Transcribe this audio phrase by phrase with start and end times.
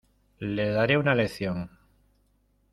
[0.39, 1.69] Le daré una lección.